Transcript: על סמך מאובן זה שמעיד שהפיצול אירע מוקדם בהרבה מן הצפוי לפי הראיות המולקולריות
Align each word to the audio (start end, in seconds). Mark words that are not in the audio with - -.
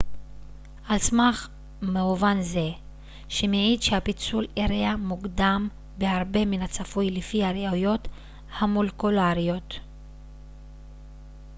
על 0.87 0.97
סמך 0.97 1.49
מאובן 1.81 2.41
זה 2.41 2.69
שמעיד 3.27 3.81
שהפיצול 3.81 4.47
אירע 4.57 4.95
מוקדם 4.95 5.67
בהרבה 5.97 6.45
מן 6.45 6.61
הצפוי 6.61 7.11
לפי 7.11 7.43
הראיות 7.43 8.07
המולקולריות 8.59 9.75